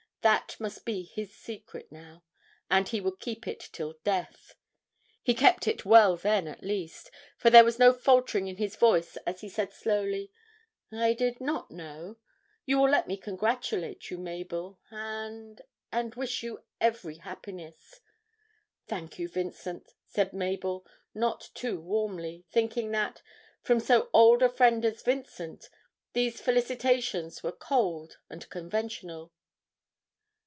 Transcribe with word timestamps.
That 0.23 0.55
must 0.59 0.85
be 0.85 1.01
his 1.01 1.33
secret 1.35 1.91
now, 1.91 2.23
and 2.69 2.87
he 2.87 3.01
would 3.01 3.19
keep 3.19 3.47
it 3.47 3.59
till 3.59 3.95
death. 4.03 4.53
He 5.23 5.33
kept 5.33 5.67
it 5.67 5.83
well 5.83 6.15
then 6.15 6.47
at 6.47 6.61
least, 6.63 7.09
for 7.39 7.49
there 7.49 7.63
was 7.63 7.79
no 7.79 7.91
faltering 7.91 8.47
in 8.47 8.57
his 8.57 8.75
voice 8.75 9.17
as 9.25 9.41
he 9.41 9.49
said 9.49 9.73
slowly, 9.73 10.31
'I 10.91 11.13
did 11.13 11.41
not 11.41 11.71
know. 11.71 12.17
You 12.67 12.77
will 12.77 12.89
let 12.91 13.07
me 13.07 13.17
congratulate 13.17 14.11
you, 14.11 14.19
Mabel, 14.19 14.79
and 14.91 15.59
and 15.91 16.13
wish 16.13 16.43
you 16.43 16.65
every 16.79 17.15
happiness.' 17.15 17.99
'Thank 18.85 19.17
you, 19.17 19.27
Vincent,' 19.27 19.95
said 20.05 20.33
Mabel 20.33 20.85
not 21.15 21.49
too 21.55 21.79
warmly, 21.79 22.45
thinking 22.51 22.91
that, 22.91 23.23
from 23.63 23.79
so 23.79 24.07
old 24.13 24.43
a 24.43 24.49
friend 24.49 24.85
as 24.85 25.01
Vincent, 25.01 25.67
these 26.13 26.39
felicitations 26.39 27.41
were 27.41 27.51
cold 27.51 28.19
and 28.29 28.47
conventional. 28.51 29.33